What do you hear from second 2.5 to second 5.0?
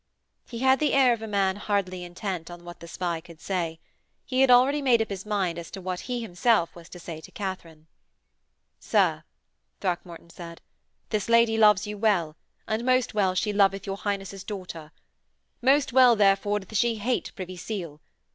what the spy could say. He had already made